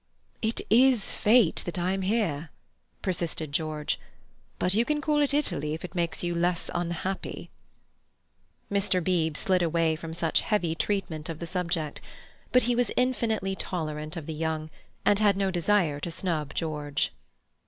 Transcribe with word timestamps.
"It 0.41 0.61
is 0.71 1.13
Fate 1.13 1.61
that 1.67 1.77
I 1.77 1.91
am 1.91 2.01
here," 2.01 2.49
persisted 3.03 3.51
George. 3.51 3.99
"But 4.57 4.73
you 4.73 4.83
can 4.83 4.99
call 4.99 5.21
it 5.21 5.31
Italy 5.31 5.75
if 5.75 5.85
it 5.85 5.93
makes 5.93 6.23
you 6.23 6.33
less 6.33 6.71
unhappy." 6.73 7.51
Mr. 8.71 8.99
Beebe 9.03 9.37
slid 9.37 9.61
away 9.61 9.95
from 9.95 10.15
such 10.15 10.41
heavy 10.41 10.73
treatment 10.73 11.29
of 11.29 11.37
the 11.37 11.45
subject. 11.45 12.01
But 12.51 12.63
he 12.63 12.75
was 12.75 12.89
infinitely 12.97 13.55
tolerant 13.55 14.17
of 14.17 14.25
the 14.25 14.33
young, 14.33 14.71
and 15.05 15.19
had 15.19 15.37
no 15.37 15.51
desire 15.51 15.99
to 15.99 16.09
snub 16.09 16.55
George. 16.55 17.13